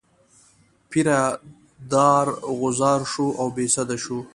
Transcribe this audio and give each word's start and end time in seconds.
پیره 0.89 1.19
دار 1.91 2.27
غوځار 2.57 3.01
شو 3.11 3.27
او 3.39 3.47
بې 3.55 3.65
سده 3.75 3.97
شو. 4.03 4.17